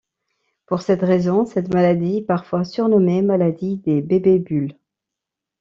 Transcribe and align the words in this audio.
Pour 0.65 0.81
cette 0.81 1.03
raison, 1.03 1.45
cette 1.45 1.71
maladie 1.71 2.17
est 2.17 2.21
parfois 2.23 2.63
surnommée 2.63 3.21
maladie 3.21 3.77
des 3.77 4.01
bébés-bulles. 4.01 4.73